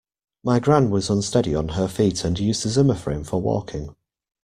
[0.43, 3.95] My gran was unsteady on her feet and used a Zimmer frame for walking